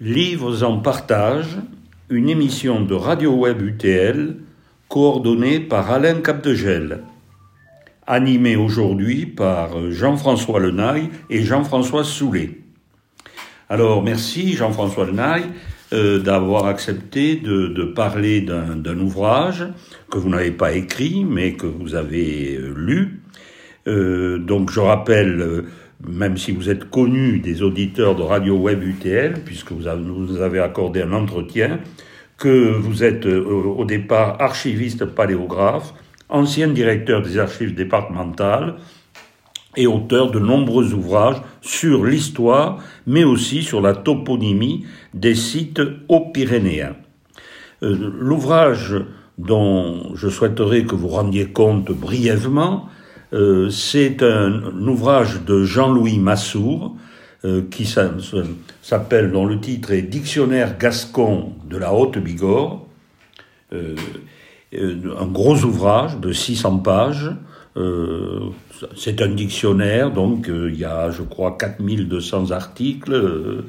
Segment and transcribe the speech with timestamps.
[0.00, 1.58] Livres en partage,
[2.08, 4.36] une émission de Radio Web UTL
[4.86, 7.02] coordonnée par Alain Capdegel.
[8.06, 12.60] Animée aujourd'hui par Jean-François Lenaille et Jean-François Soulet.
[13.68, 15.46] Alors merci Jean-François Lenaille
[15.92, 19.66] euh, d'avoir accepté de, parler d'un ouvrage
[20.12, 23.22] que vous n'avez pas écrit mais que vous avez euh, lu.
[23.88, 25.64] Euh, donc je rappelle
[26.06, 30.60] même si vous êtes connu des auditeurs de Radio Web UTL, puisque vous nous avez
[30.60, 31.80] accordé un entretien,
[32.36, 35.92] que vous êtes euh, au départ archiviste paléographe,
[36.28, 38.76] ancien directeur des archives départementales
[39.76, 46.30] et auteur de nombreux ouvrages sur l'histoire, mais aussi sur la toponymie des sites haut
[46.32, 46.96] pyrénéens.
[47.82, 48.96] Euh, l'ouvrage
[49.36, 52.88] dont je souhaiterais que vous rendiez compte brièvement,
[53.32, 56.96] euh, c'est un, ouvrage de Jean-Louis Massour
[57.44, 57.86] euh, qui
[58.82, 62.86] s'appelle, dont le titre est Dictionnaire gascon de la Haute-Bigorre.
[63.72, 63.94] Euh,
[64.72, 67.30] un gros ouvrage de 600 pages.
[68.96, 73.64] c'est un dictionnaire, donc il y a, je crois, 4200 articles.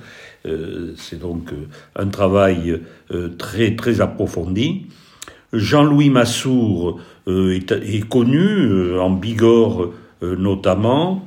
[0.97, 1.51] c'est donc
[1.95, 2.81] un travail
[3.37, 4.87] très, très approfondi.
[5.53, 9.91] Jean-Louis Massour euh, est, connu, euh, en Bigorre
[10.23, 11.25] euh, notamment,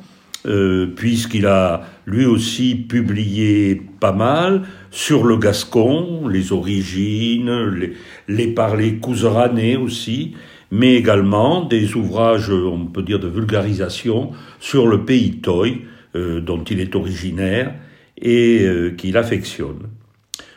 [0.97, 7.93] puisqu'il a lui aussi publié pas mal sur le gascon, les origines, les,
[8.27, 10.33] les parlers couseranais aussi,
[10.73, 16.81] mais également des ouvrages, on peut dire, de vulgarisation sur le pays Toy, dont il
[16.81, 17.75] est originaire
[18.21, 18.67] et
[18.99, 19.87] qu'il affectionne.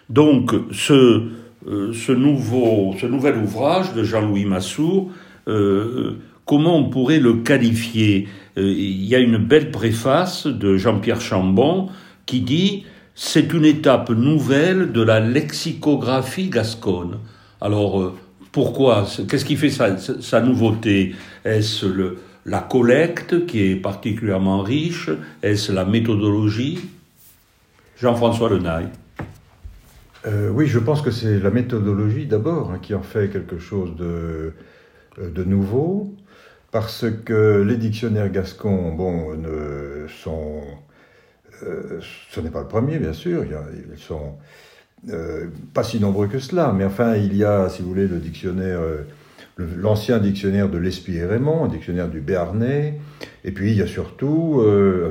[0.10, 1.28] Donc, ce,
[1.66, 5.10] ce, nouveau, ce nouvel ouvrage de Jean-Louis Massour
[5.48, 8.28] euh, comment on pourrait le qualifier?
[8.58, 11.90] Euh, Il y a une belle préface de Jean-Pierre Chambon
[12.26, 17.20] qui dit c'est une étape nouvelle de la lexicographie gasconne.
[17.62, 18.14] Alors euh,
[18.52, 21.16] pourquoi Qu'est-ce qui fait sa, nouveauté?
[21.44, 21.86] Est-ce
[22.46, 25.10] la collecte qui est particulièrement riche?
[25.44, 26.80] Est-ce la méthodologie?
[27.98, 28.90] Jean-François Lenaille.
[30.26, 34.54] Oui, je pense que c'est la méthodologie d'abord hein, qui en fait quelque chose de,
[35.20, 36.14] euh, de nouveau,
[36.72, 40.62] parce que les dictionnaires gascons, bon, ne sont,
[41.64, 44.36] euh, ce n'est pas le premier, bien sûr, ils sont
[45.10, 48.18] euh, pas si nombreux que cela, mais enfin, il y a, si vous voulez, le
[48.18, 48.82] dictionnaire,
[49.58, 53.00] l'ancien dictionnaire de l'Espy et Raymond, un dictionnaire du Béarnais,
[53.46, 54.62] et puis il y a surtout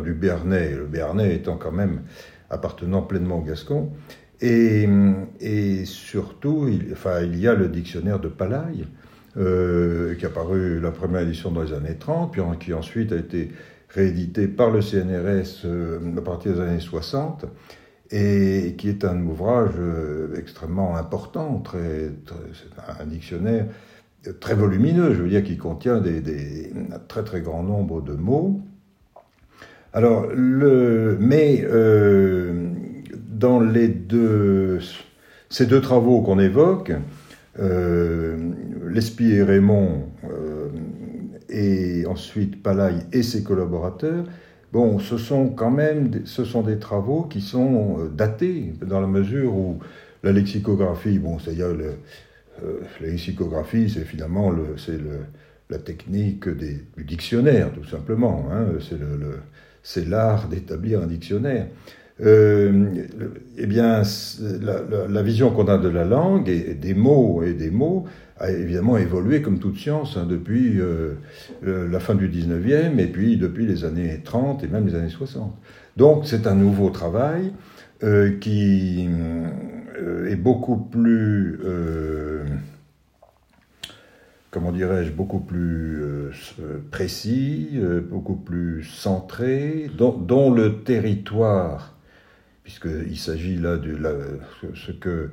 [0.04, 2.02] du Béarnais, le Béarnais étant quand même
[2.50, 3.90] appartenant pleinement au gascon,
[4.40, 8.86] et, surtout, il, enfin, il y a le dictionnaire de Palaille,
[9.36, 13.16] euh, qui a paru la première édition dans les années 30, puis qui ensuite a
[13.16, 13.50] été
[13.88, 17.46] réédité par le CNRS euh, à partir des années 60,
[18.10, 22.10] et qui est un ouvrage euh, extrêmement important, très,
[23.00, 23.66] un dictionnaire
[24.40, 28.60] très volumineux, je veux dire, qui contient des, un très très grand nombre de mots.
[29.92, 31.64] Alors, mais
[33.34, 34.78] dans les deux,
[35.50, 36.92] ces deux travaux qu'on évoque,
[37.58, 38.36] euh,
[38.88, 40.68] L'Espy et Raymond, euh,
[41.48, 44.24] et ensuite Palaille et ses collaborateurs,
[44.72, 49.06] bon, ce sont quand même ce sont des travaux qui sont euh, datés, dans la
[49.06, 49.78] mesure où
[50.22, 51.68] la lexicographie, bon, c'est-à-dire
[53.00, 55.20] la lexicographie, c'est finalement le, c'est le,
[55.70, 58.46] la technique des, du dictionnaire, tout simplement.
[58.52, 59.40] Hein, c'est le,
[59.82, 61.66] c'est l'art d'établir un dictionnaire
[62.20, 63.06] euh,
[63.58, 64.02] eh bien,
[64.60, 68.04] la, vision qu'on a de la langue et, des mots et des mots
[68.38, 71.14] a évidemment évolué comme toute science hein, depuis euh,
[71.66, 75.08] euh la fin du 19e et puis depuis les années 30 et même les années
[75.08, 75.56] 60.
[75.96, 77.52] Donc c'est un nouveau travail
[78.04, 79.08] euh, qui
[80.30, 81.58] est beaucoup plus
[84.52, 86.00] comment dirais-je, beaucoup plus
[86.92, 87.70] précis,
[88.08, 91.94] beaucoup plus centré, dont, le territoire
[92.64, 94.10] puisqu'il s'agit là de la,
[94.74, 95.30] ce que...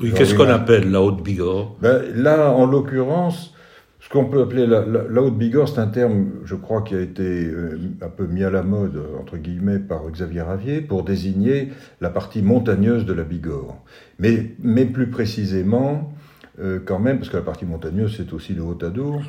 [0.00, 3.54] Oui, qu'est-ce qu'on appelle la Haute-Bigorre ben, Là, en l'occurrence,
[4.00, 7.22] ce qu'on peut appeler la, la, Haute-Bigorre, c'est un terme, je crois, qui a été
[7.22, 11.68] euh, un peu mis à la mode, entre guillemets, par Xavier Ravier, pour désigner
[12.00, 13.76] la partie montagneuse de la Bigorre.
[14.18, 16.12] Mais, mais plus précisément,
[16.58, 19.22] euh, quand même, parce que la partie montagneuse, c'est aussi le Haut-Adour,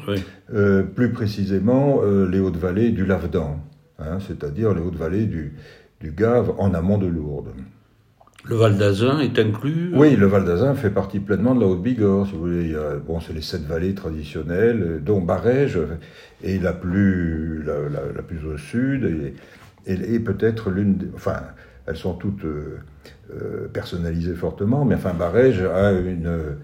[0.53, 3.59] euh, plus précisément les hautes-vallées du Lavedan,
[3.99, 5.53] hein, c'est-à-dire les hautes-vallées du,
[6.03, 7.53] du Gave en amont de Lourdes.
[8.43, 11.67] Le Val d'Azun est inclus euh Oui, le Val d'Azun fait partie pleinement de la
[11.67, 12.75] Haute-Bigorre, si vous voulez.
[13.07, 15.79] bon, c'est les sept vallées traditionnelles, dont Barège
[16.43, 19.33] est la plus, la, plus au sud
[19.87, 21.37] et, et, peut-être l'une, enfin,
[21.87, 22.45] elles sont toutes
[23.71, 26.57] personnalisées fortement, mais enfin Barège a une,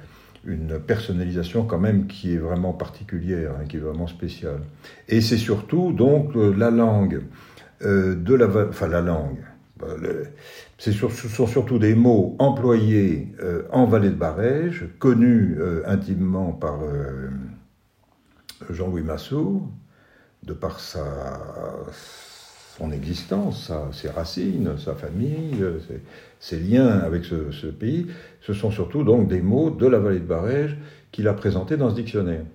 [0.46, 4.62] une personnalisation quand même qui est vraiment particulière, hein, qui est vraiment spéciale.
[5.08, 7.22] Et c'est surtout donc la langue
[7.82, 9.44] de la, enfin la langue.
[9.80, 9.88] Bah,
[10.78, 13.30] ce sont surtout des mots employés
[13.72, 16.80] en vallée de Barège, connus intimement par
[18.70, 19.70] Jean-Louis Massour,
[20.44, 21.06] de par sa,
[22.80, 25.64] son existence, ses racines, sa famille,
[26.40, 28.08] ses, liens avec ce, pays,
[28.42, 30.78] ce sont surtout donc des mots de la vallée de Barège
[31.12, 32.46] qu'il a présentés dans ce dictionnaire.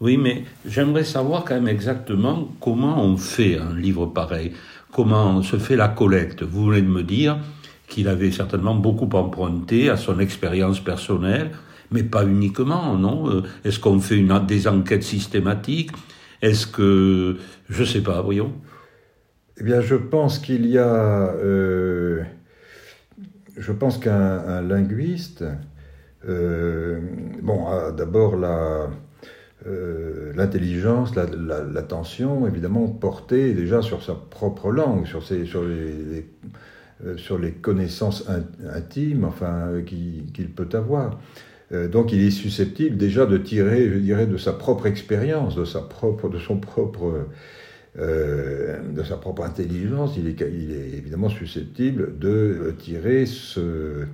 [0.00, 4.52] Oui, mais j'aimerais savoir quand même exactement comment on fait un livre pareil,
[4.92, 6.42] comment se fait la collecte.
[6.42, 7.38] Vous voulez me dire
[7.86, 11.52] qu'il avait certainement beaucoup emprunté à son expérience personnelle,
[11.90, 13.30] mais pas uniquement, non?
[13.30, 15.92] Euh, Est-ce qu'on fait des enquêtes systématiques?
[16.42, 17.36] Est-ce que...
[17.68, 18.52] Je ne sais pas, voyons.
[19.58, 21.32] Eh bien, je pense qu'il y a...
[21.34, 22.22] Euh,
[23.56, 25.44] je pense qu'un linguiste,
[26.28, 27.00] euh,
[27.40, 28.90] bon, d'abord la...
[30.34, 36.26] l'intelligence, l'attention, évidemment, portée déjà sur sa propre langue, sur, ses, sur les,
[37.16, 38.28] sur les connaissances
[38.74, 41.18] intimes enfin, qu'il peut avoir.
[41.72, 45.64] Euh, donc il est susceptible déjà de tirer, je dirais, de sa propre expérience, de
[45.64, 47.26] sa propre, de son propre,
[47.98, 50.14] euh, de sa propre intelligence.
[50.16, 53.24] Il est, il est, évidemment susceptible de tirer,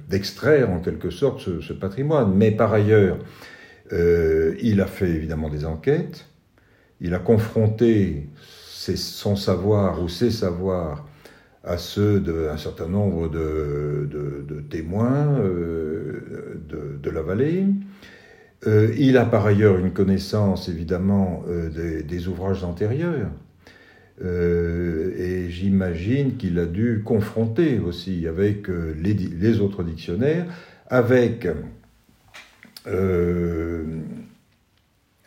[0.08, 2.32] d'extraire en quelque sorte ce, patrimoine.
[2.34, 3.18] Mais par ailleurs,
[3.92, 6.26] euh, il a fait évidemment des enquêtes.
[7.00, 11.06] Il a confronté son savoir ou ses savoirs
[11.64, 16.60] à ceux d'un certain nombre de, témoins euh,
[17.02, 17.66] de, la vallée.
[18.66, 21.44] Euh, il a par ailleurs une connaissance évidemment
[21.74, 23.30] des, ouvrages antérieurs.
[24.22, 30.46] et j'imagine qu'il a dû confronter aussi avec les, autres dictionnaires,
[30.88, 31.46] avec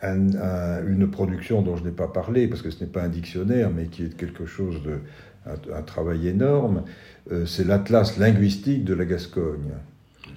[0.02, 3.86] une production dont je n'ai pas parlé, parce que ce n'est pas un dictionnaire, mais
[3.86, 4.98] qui est quelque chose de
[5.46, 6.82] un, travail énorme,
[7.30, 9.72] euh, c'est l'Atlas linguistique de la Gascogne.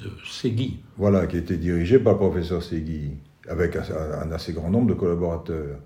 [0.03, 0.79] De Ségui.
[0.97, 3.11] Voilà, qui a été dirigé par le professeur Ségui,
[3.49, 5.77] avec un, assez grand nombre de collaborateurs.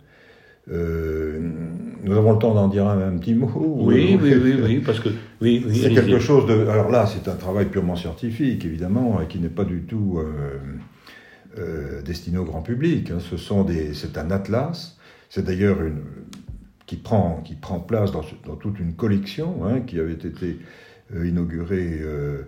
[0.71, 1.39] Euh,
[2.03, 3.51] nous avons le temps d'en dire un, petit mot.
[3.55, 5.09] Oui, oui, oui, oui, parce que
[5.41, 6.67] oui, c'est quelque chose de.
[6.67, 10.59] Alors là, c'est un travail purement scientifique, évidemment, et qui n'est pas du tout euh,
[12.05, 13.11] destiné au grand public.
[13.11, 13.19] Hein.
[13.19, 14.97] Ce sont des, c'est un atlas.
[15.29, 16.01] C'est d'ailleurs une,
[16.91, 20.59] qui prend, qui prend place dans, toute une collection hein, qui avait été
[21.15, 22.41] euh, inaugurée, euh,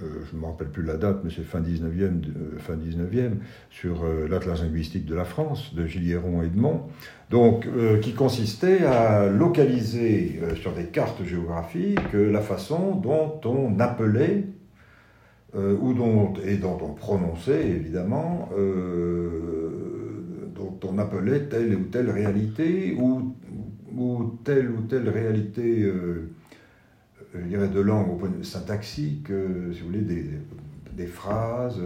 [0.00, 2.22] euh, je ne me rappelle plus la date, mais c'est fin 19e,
[2.58, 3.32] fin 19e
[3.70, 6.82] sur l'Atlas linguistique de la France de Gilieron et Edmond,
[7.30, 7.66] donc,
[8.00, 14.44] qui consistait à localiser sur des cartes géographiques la façon dont on appelait
[15.54, 18.50] ou dont, et dont on prononçait évidemment
[20.54, 23.34] dont on appelait telle ou telle réalité ou
[24.44, 26.30] telle ou telle réalité, euh,
[27.34, 30.02] je dirais, de langue au point syntaxique, euh, si vous voulez,
[30.92, 31.80] des, phrases,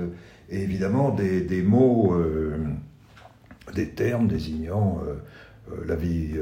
[0.51, 2.59] et évidemment des, mots, euh,
[3.75, 5.01] des termes désignant
[5.87, 6.35] la vie,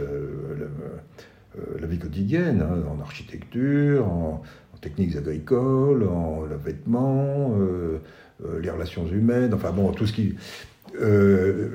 [1.80, 4.42] la, vie quotidienne, hein, en architecture, en,
[4.80, 7.54] techniques agricoles, en le vêtement,
[8.60, 10.36] les relations humaines, enfin bon, tout ce qui...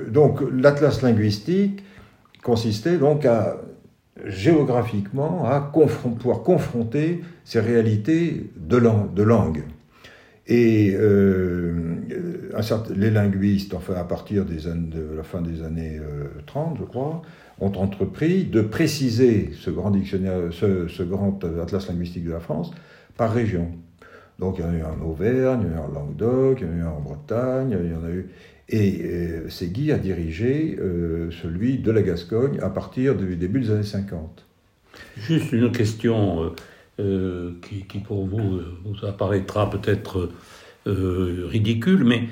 [0.09, 1.83] donc l'atlas linguistique
[2.43, 3.57] consistait donc à
[4.25, 8.77] géographiquement à pouvoir confronter ces réalités de,
[9.23, 9.63] langue.
[10.47, 11.95] Et euh,
[12.95, 15.99] les linguistes, enfin à partir des de la fin des années
[16.45, 17.21] 30, euh, je crois,
[17.59, 22.71] ont entrepris de préciser ce grand dictionnaire, ce, grand atlas linguistique de la France
[23.17, 23.71] par région.
[24.39, 26.61] Donc il y en a eu en Auvergne, il y en a eu en Languedoc,
[26.61, 28.29] il y en a eu en Bretagne, il y en a eu
[28.71, 33.71] et euh, Ségui a dirigé euh, celui de la Gascogne à partir du début des
[33.71, 34.45] années 50.
[35.17, 36.53] Juste une question
[36.99, 40.29] euh, qui, pour vous, vous apparaîtra peut-être
[40.85, 42.27] ridicule, mais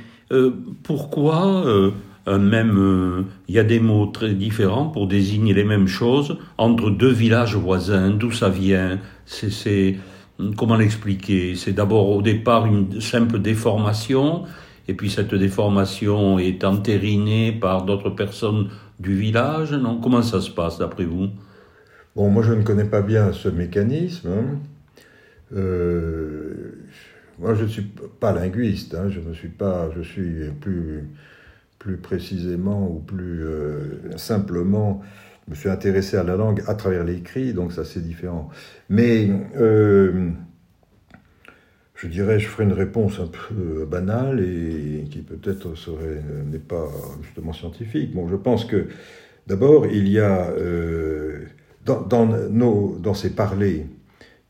[0.84, 1.92] pourquoi
[2.28, 7.12] même il y a des mots très différents pour désigner les mêmes choses entre deux
[7.12, 9.98] villages voisins D'où ça vient C'est
[10.58, 11.56] comment l'expliquer?
[11.56, 14.46] C'est d'abord au départ une simple déformation
[14.88, 18.70] et puis cette déformation est entérinée par d'autres personnes
[19.00, 20.00] du village, non?
[20.02, 21.28] Comment ça se passe d'après vous?
[22.16, 24.30] Bon, moi je ne connais pas bien ce mécanisme.
[24.30, 24.60] Hein.
[25.56, 26.74] Euh,
[27.38, 27.84] moi je ne suis
[28.20, 29.10] pas linguiste, hein.
[29.10, 31.08] je ne suis pas, je suis plus,
[31.78, 35.02] plus précisément ou plus euh, simplement,
[35.50, 38.50] je me suis intéressé à la langue à travers l'écrit, donc ça c'est différent.
[38.88, 40.30] Mais euh,
[41.96, 46.88] je dirais, je ferai une réponse un peu banale et qui peut-être serait n'est pas
[47.24, 48.14] justement scientifique.
[48.14, 48.88] Bon, je pense que
[49.48, 50.54] d'abord il y a
[51.86, 53.88] dans, nos, dans ces parlers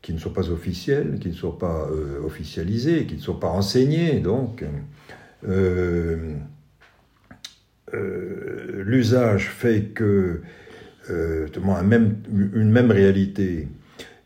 [0.02, 3.48] qui ne sont pas officiels, qui ne sont pas euh, officialisés, qui ne sont pas
[3.48, 4.64] enseignés, donc
[5.46, 6.34] euh,
[7.92, 10.40] euh, l'usage fait que
[11.84, 12.16] même,
[12.54, 13.68] une même réalité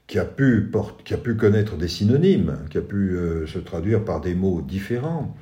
[0.07, 0.71] qui a, pu
[1.05, 5.35] qui a pu connaître des synonymes, qui a pu se traduire par des mots différents,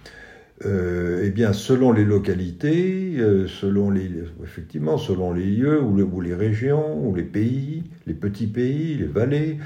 [0.65, 3.17] eh bien, selon les localités,
[3.49, 4.09] selon les,
[4.45, 9.07] effectivement, selon les lieux ou, ou, les régions ou les pays, les petits pays, les
[9.07, 9.59] vallées,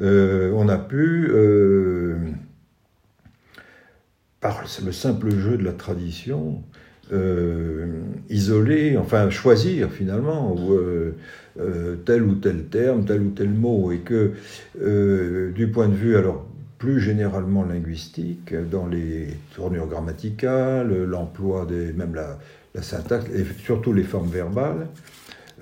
[0.00, 2.18] euh, on a pu, euh,
[4.40, 6.85] par le simple jeu de la tradition, euh,
[8.28, 10.56] isoler, enfin choisir finalement
[12.04, 14.32] tel ou tel terme, tel ou tel mot, et que
[15.52, 16.46] du point de vue alors
[16.78, 22.38] plus généralement linguistique, dans les tournures grammaticales, l'emploi des même la,
[22.74, 24.88] la syntaxe et surtout les formes verbales,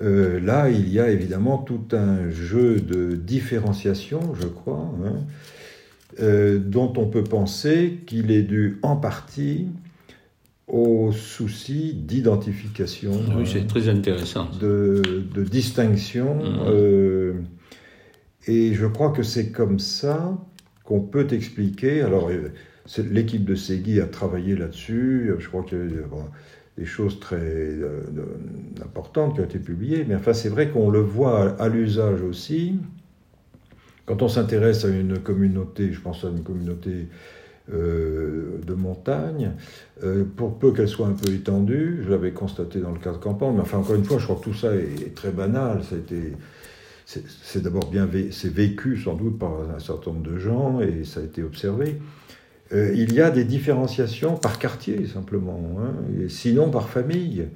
[0.01, 5.13] euh, là, il y a évidemment tout un jeu de différenciation, je crois, hein,
[6.19, 9.67] euh, dont on peut penser qu'il est dû en partie
[10.67, 13.11] au souci d'identification.
[13.37, 14.49] Oui, c'est très intéressant.
[14.59, 16.35] De, distinction.
[16.35, 16.59] Mm.
[16.67, 17.33] Euh,
[18.47, 20.37] et je crois que c'est comme ça
[20.83, 22.01] qu'on peut expliquer.
[22.01, 22.29] Alors,
[22.97, 25.31] l'équipe de Segui a travaillé là-dessus.
[25.37, 25.89] Je crois que
[26.77, 28.01] des choses très euh,
[28.83, 32.79] importantes qui ont été publiées, mais enfin c'est vrai qu'on le voit à, l'usage aussi.
[34.05, 37.07] Quand on s'intéresse à une communauté, je pense à une communauté
[37.73, 39.53] euh, de montagne,
[40.03, 43.17] euh, pour peu qu'elle soit un peu étendue, je l'avais constaté dans le cas de
[43.17, 45.81] Campagne, mais enfin encore une fois, je crois que tout ça est, très banal,
[47.07, 51.23] c'est d'abord bien vécu sans doute par un certain nombre de gens et ça a
[51.23, 51.99] été observé.
[52.71, 55.93] Euh, il y a des différenciations par quartier simplement, hein,
[56.27, 57.47] sinon par famille,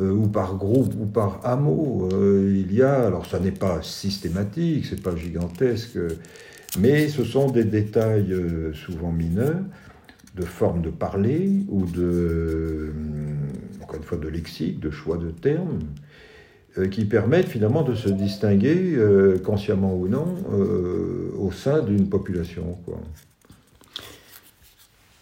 [0.00, 2.08] ou par groupe, ou par hameau.
[2.12, 5.98] Il y a, alors ça n'est pas systématique, c'est pas gigantesque,
[6.78, 8.34] mais ce sont des détails
[8.74, 9.62] souvent mineurs,
[10.34, 12.92] de forme de parler, ou de,
[13.82, 15.80] encore une fois, de lexique, de choix de termes,
[16.90, 18.96] qui permettent finalement de se distinguer,
[19.44, 20.34] consciemment ou non,
[21.38, 22.78] au sein d'une population.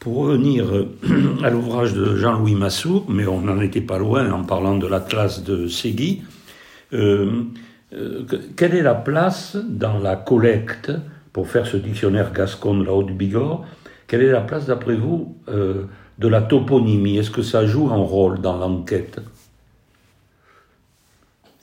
[0.01, 0.89] Pour revenir euh,
[1.45, 5.45] à l'ouvrage de Jean-Louis Massou, mais on n'en était pas loin en parlant de l'Atlas
[5.45, 6.23] de Ségui,
[6.95, 7.43] euh,
[7.93, 8.25] euh,
[8.57, 10.91] quelle est la place dans la collecte,
[11.33, 13.67] pour faire ce dictionnaire gascon de la Haute-Bigorre,
[14.07, 17.19] quelle est la place d'après vous de la toponymie?
[17.19, 19.21] Est-ce que ça joue un rôle dans l'enquête?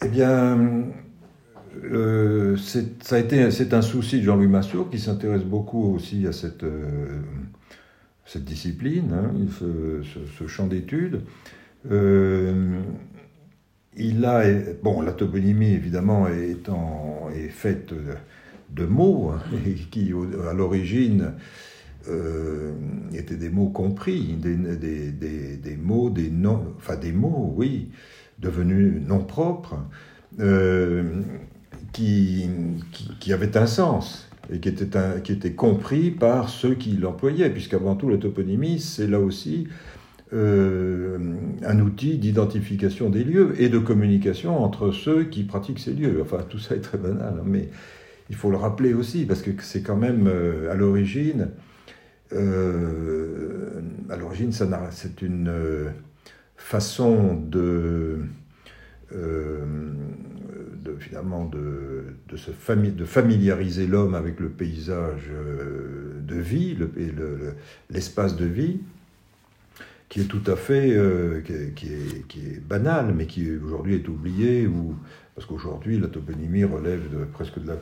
[0.05, 0.85] Eh bien,
[2.55, 6.63] c'est un souci de Jean-Louis Massour qui s'intéresse beaucoup aussi à cette
[8.27, 9.31] cette discipline, hein,
[10.37, 11.21] ce, champ d'études.
[11.89, 12.79] Euh,
[13.95, 14.43] il a,
[14.83, 16.69] bon, la toponymie évidemment est,
[17.33, 17.93] est faite
[18.69, 19.41] de mots hein,
[19.91, 20.13] qui,
[20.49, 21.33] à l'origine,
[22.09, 22.73] euh,
[23.13, 27.89] étaient des mots compris, des, des, mots, des noms, enfin des mots, oui,
[28.39, 29.77] devenus non propres,
[30.39, 31.21] euh,
[31.91, 32.49] qui,
[32.91, 34.87] qui, qui, avaient un sens et qui était,
[35.23, 39.67] qui était compris par ceux qui l'employaient, puisqu'avant tout la toponymie, c'est là aussi
[40.33, 41.17] euh,
[41.65, 46.19] un outil d'identification des lieux et de communication entre ceux qui pratiquent ces lieux.
[46.21, 47.69] Enfin, tout ça est très banal, hein, mais
[48.29, 51.49] il faut le rappeler aussi, parce que c'est quand même euh, à l'origine,
[52.33, 55.51] euh, à l'origine, c'est une
[56.57, 58.19] façon de
[60.99, 66.89] finalement de, de, se de familiariser l'homme avec le paysage euh, de vie le,
[67.89, 68.79] l'espace de vie,
[70.09, 74.07] qui est tout à fait euh, qui, est, qui, est, banal, mais qui aujourd'hui est
[74.07, 74.95] oublié, ou,
[75.35, 77.77] parce qu'aujourd'hui la toponymie relève de, presque de la,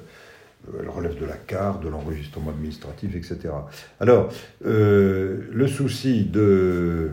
[0.80, 3.54] elle relève de la carte, de l'enregistrement administratif, etc.
[4.00, 4.30] Alors,
[4.66, 7.10] euh, le souci de,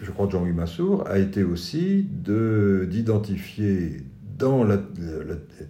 [0.00, 4.02] de Jean-Louis Massour a été aussi d'identifier
[4.38, 4.78] dans la,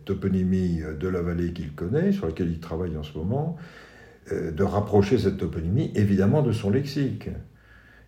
[0.05, 3.57] toponymie de la vallée qu'il connaît, sur laquelle il travaille en ce moment,
[4.33, 7.31] euh, de rapprocher cette toponymie évidemment de son lexique.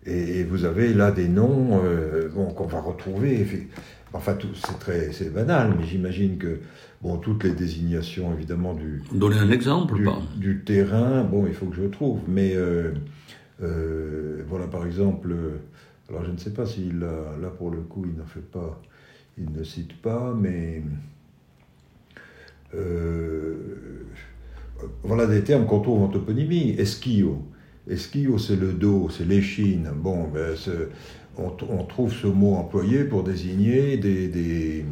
[0.05, 3.45] Et, vous avez là des noms euh, bon, qu'on va retrouver.
[4.13, 6.59] Enfin, c'est très c'est banal, mais j'imagine que
[7.01, 9.03] bon, toutes les désignations évidemment du.
[9.13, 12.19] Donner un exemple du, pas du terrain, bon, il faut que je trouve.
[12.27, 12.91] Mais euh,
[14.47, 15.33] voilà, par exemple,
[16.09, 18.81] alors je ne sais pas s'il là pour le coup, il n'en fait pas
[19.37, 20.81] il ne cite pas, mais
[22.73, 23.55] euh,
[25.03, 26.75] voilà des termes qu'on trouve en toponymie.
[26.77, 27.41] Esquio.
[27.89, 29.89] Esquio, c'est le dos, c'est l'échine.
[29.95, 30.55] Bon, ben,
[31.37, 34.27] on, on, trouve ce mot employé pour désigner des.
[34.27, 34.85] Des,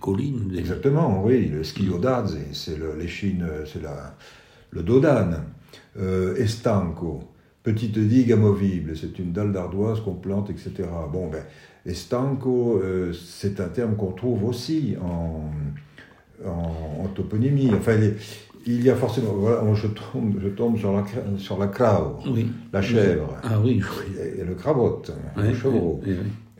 [0.00, 0.54] collines.
[0.56, 1.46] Exactement, oui.
[1.48, 3.80] Le schiodazze, c'est l'échine, c'est
[4.70, 5.44] le dos d'âne.
[5.98, 7.24] Euh, estanco,
[7.62, 10.88] petite digue amovible, c'est une dalle d'ardoise qu'on plante, etc.
[11.12, 11.42] Bon, ben,
[11.86, 15.50] estanco, euh, c'est un terme qu'on trouve aussi en,
[16.46, 17.70] en, toponymie.
[17.74, 17.98] Enfin,
[18.66, 21.04] il y a forcément, voilà, je tombe, je tombe sur la,
[21.38, 21.70] sur la
[22.72, 23.80] la chèvre, ah, oui.
[24.38, 26.00] et, le cravotte, le chevreau.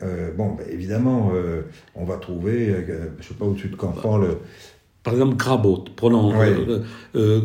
[0.03, 1.63] Euh, bon, ben, évidemment, euh,
[1.95, 4.39] on va trouver, euh, je ne sais pas au-dessus de Campan, le...
[5.05, 6.35] Par exemple, Crabot, prenons.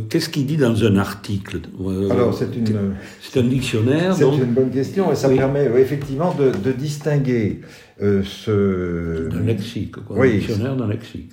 [0.09, 1.61] Qu'est-ce qu'il dit dans un article
[2.09, 2.95] Alors, c'est une.
[3.21, 4.15] C'est un dictionnaire.
[4.15, 7.61] C'est une bonne question et ça permet effectivement de, de distinguer
[8.01, 9.29] ce.
[9.29, 10.17] D'un lexique, quoi.
[10.17, 11.31] Oui, un dictionnaire d'un lexique.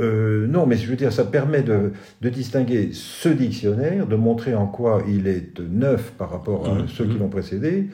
[0.00, 4.66] Euh, non, mais je veux dire, ça permet de, distinguer ce dictionnaire, de montrer en
[4.66, 7.18] quoi il est neuf par rapport à mmh, ceux qui mmh.
[7.18, 7.88] l'ont précédé,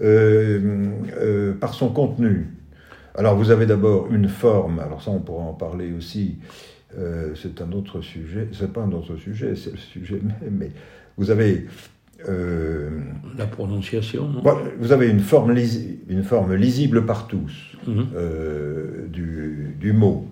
[0.00, 0.88] euh,
[1.18, 2.48] euh, par son contenu.
[3.14, 6.36] Alors, vous avez d'abord une forme, alors ça, on pourra en parler aussi,
[7.34, 10.70] c'est un autre sujet, c'est pas un autre sujet, c'est le sujet même, mais
[11.16, 11.66] vous avez.
[13.36, 14.30] La prononciation.
[14.78, 15.54] vous avez une forme,
[16.08, 18.02] une forme lisible par tous mmh.
[19.10, 20.26] du, du mot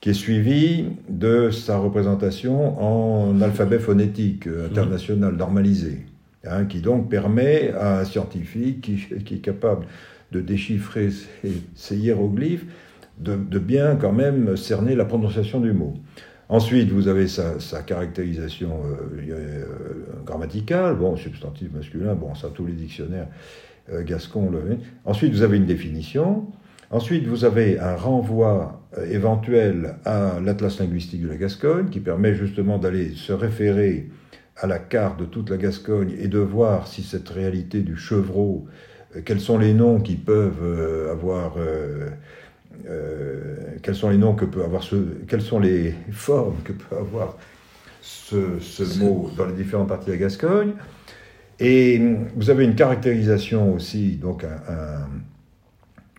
[0.00, 6.06] qui est suivi de sa représentation en alphabet phonétique euh, international normalisé,
[6.44, 9.86] hein, qui donc permet à un scientifique qui, est capable
[10.30, 11.08] de déchiffrer
[11.74, 12.66] ces, hiéroglyphes
[13.18, 15.94] de, bien quand même cerner la prononciation du mot.
[16.48, 19.64] Ensuite, vous avez sa, caractérisation euh, euh,
[20.24, 23.26] grammaticale, bon, substantif masculin, bon, ça tous les dictionnaires
[24.04, 24.76] gascons le.
[25.06, 26.46] Ensuite, vous avez une définition.
[26.90, 32.34] Ensuite, vous avez un renvoi euh, éventuel à l'Atlas linguistique de la Gascogne, qui permet
[32.34, 34.08] justement d'aller se référer
[34.56, 38.66] à la carte de toute la Gascogne et de voir si cette réalité du chevreau,
[39.14, 41.56] euh, quels sont les noms qui peuvent euh, avoir,
[43.82, 44.96] quels sont les noms que peut avoir ce,
[45.28, 47.36] quelles sont les formes que peut avoir
[48.00, 50.72] ce, mot dans les différentes parties de la Gascogne.
[51.60, 52.00] Et
[52.34, 55.06] vous avez une caractérisation aussi, donc un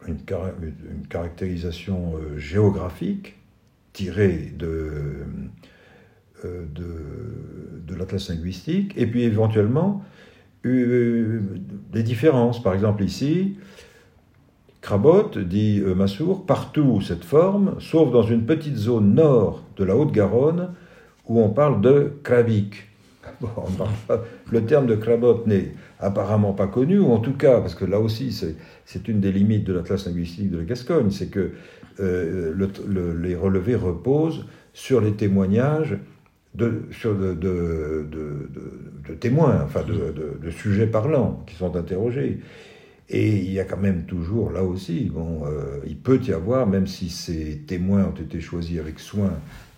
[0.10, 3.38] une, caractérisation euh, géographique
[3.94, 4.92] tirée de,
[6.46, 10.04] euh, de, de l'atlas linguistique, et puis éventuellement
[10.66, 11.42] euh,
[11.92, 12.62] des différences.
[12.62, 13.58] Par exemple ici,
[14.82, 20.74] Crabot dit Massour, partout cette forme, sauf dans une petite zone nord de la Haute-Garonne
[21.28, 22.88] où on parle de Krabic.
[24.52, 28.00] le terme de Crabot n'est apparemment pas connu, ou en tout cas, parce que là
[28.00, 28.32] aussi
[28.86, 31.52] c'est une des limites de l'atlas linguistique de la Gascogne, c'est que
[32.00, 32.54] euh,
[33.22, 35.98] les relevés reposent sur les témoignages
[36.56, 36.84] de,
[39.20, 42.40] témoins, enfin de, sujets parlants qui sont interrogés.
[43.12, 46.86] Et il y a quand même toujours, là aussi, euh, il peut y avoir, même
[46.86, 49.32] si ces témoins ont été choisis avec soin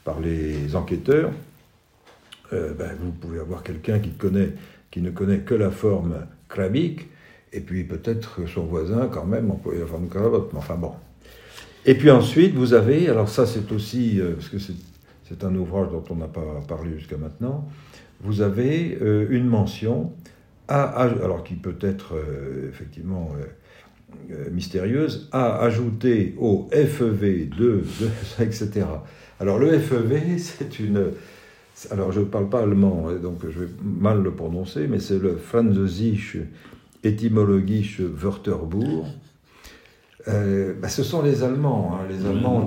[0.04, 1.32] par les enquêteurs,
[2.52, 4.50] euh, ben, vous pouvez avoir quelqu'un qui, connaît,
[4.92, 7.08] qui ne connaît que la forme crabique,
[7.54, 10.92] et puis peut-être son voisin quand même emploie la forme cravotte, mais enfin bon.
[11.86, 15.90] Et puis ensuite, vous avez, alors ça c'est aussi, euh, parce que c'est un ouvrage
[15.90, 17.68] dont on n'a pas parlé jusqu'à maintenant,
[18.20, 20.12] vous avez euh, une mention,
[20.68, 22.14] à, alors qui peut être
[22.70, 23.32] effectivement
[24.52, 27.84] mystérieuse, à ajouter au FEV 2,
[28.40, 28.86] etc.
[29.40, 31.12] Alors le FEV, c'est une
[31.90, 35.20] alors je ne parle pas allemand, hein, donc je vais mal le prononcer, mais c'est
[35.20, 36.38] le Französisch
[37.04, 39.06] Etymologische Wörterbuch.
[40.28, 41.94] Euh, bah, ce sont les Allemands.
[41.96, 42.06] Hein.
[42.10, 42.66] Les Allemands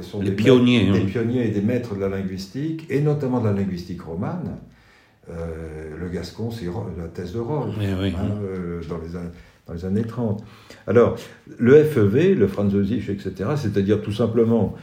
[0.00, 3.52] sont des pionniers, des pionniers et des maîtres de la linguistique, et notamment de la
[3.52, 4.56] linguistique romane.
[5.28, 9.08] Euh, le gascon, c'est la thèse de Rolf, hein, euh, dans, les,
[9.66, 10.42] dans, les, années 30.
[10.86, 11.16] Alors,
[11.58, 14.74] le FEV, le Französisch, etc., c'est-à-dire tout simplement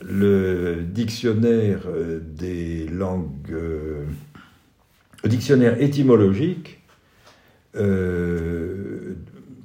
[0.00, 4.04] le dictionnaire euh, des langues, euh,
[5.24, 6.78] le dictionnaire étymologique,
[7.76, 9.14] euh,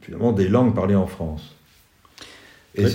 [0.02, 1.56] finalement, des langues parlées en France.
[2.76, 2.86] Et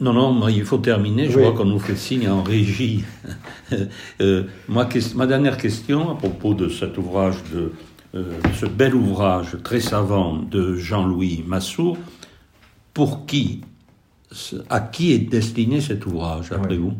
[0.00, 1.28] non, non, il faut terminer.
[1.28, 3.04] Je vois qu'on nous fait signe en régie.
[4.68, 7.72] moi, ma dernière question à propos de cet ouvrage, de,
[8.54, 11.98] ce bel ouvrage très savant de Jean-Louis Massour,
[12.94, 13.60] pour qui
[14.68, 16.92] à qui est destiné cet ouvrage, après vous?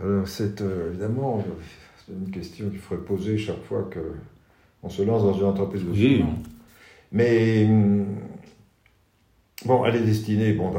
[0.00, 1.44] Alors, c'est euh, évidemment
[2.08, 6.24] une question qu'il faudrait poser chaque fois qu'on se lance dans une entreprise de oui.
[7.12, 8.06] Mais, hum,
[9.64, 10.72] bon, elle est destinée, bon,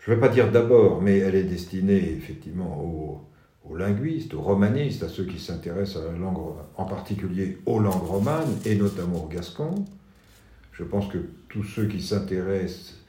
[0.00, 5.04] je ne vais pas dire d'abord, mais elle est destinée effectivement aux, linguistes, aux romanistes,
[5.04, 6.38] à ceux qui s'intéressent à la langue,
[6.76, 9.84] en particulier aux langues romanes et notamment au gascon.
[10.72, 12.99] Je pense que tous ceux qui s'intéressent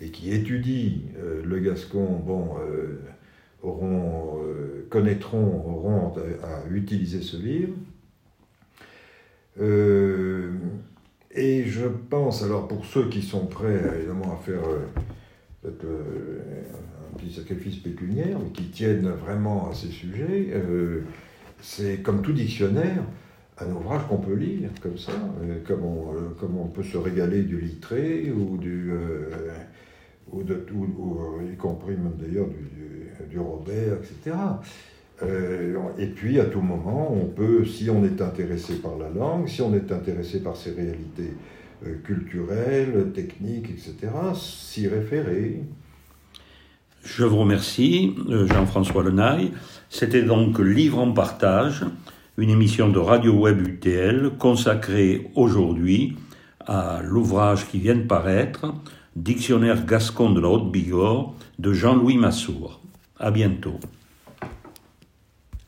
[0.00, 3.00] et qui étudient euh, le gascon, bon, euh,
[3.62, 7.74] auront, euh, connaîtront, auront à, utiliser ce livre.
[11.36, 14.62] et je pense, alors pour ceux qui sont prêts évidemment à faire
[15.64, 20.52] un petit sacrifice pécuniaire, mais qui tiennent vraiment à ces sujets,
[21.60, 23.04] c'est comme tout dictionnaire,
[23.58, 25.12] un ouvrage qu'on peut lire comme ça,
[25.66, 28.92] comme on, comme on, peut se régaler du Littré ou du,
[30.32, 34.36] ou, de, euh, y compris même d'ailleurs du, du, Robert, etc.
[35.22, 39.48] Euh, et puis à tout moment, on peut, si on est intéressé par la langue,
[39.48, 41.32] si on est intéressé par ses réalités
[41.86, 45.62] euh, culturelles, techniques, etc., s'y référer.
[47.04, 49.52] Je vous remercie, Jean-François Lenaille.
[49.90, 51.84] C'était donc Livre en partage,
[52.36, 56.16] une émission de Radio Web UTL consacrée aujourd'hui
[56.66, 58.74] à l'ouvrage qui vient de paraître,
[59.14, 62.80] Dictionnaire gascon de la Haute-Bigorre de Jean-Louis Massour.
[63.20, 63.78] À bientôt.